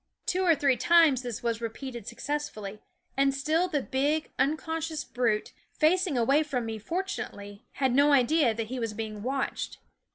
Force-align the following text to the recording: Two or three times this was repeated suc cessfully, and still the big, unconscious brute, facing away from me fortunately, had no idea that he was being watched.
Two 0.25 0.41
or 0.43 0.55
three 0.55 0.77
times 0.77 1.21
this 1.21 1.43
was 1.43 1.61
repeated 1.61 2.07
suc 2.07 2.17
cessfully, 2.17 2.79
and 3.15 3.35
still 3.35 3.67
the 3.67 3.83
big, 3.83 4.31
unconscious 4.39 5.03
brute, 5.03 5.53
facing 5.77 6.17
away 6.17 6.41
from 6.41 6.65
me 6.65 6.79
fortunately, 6.79 7.65
had 7.73 7.93
no 7.93 8.11
idea 8.11 8.55
that 8.55 8.65
he 8.69 8.79
was 8.79 8.93
being 8.95 9.21
watched. 9.21 9.77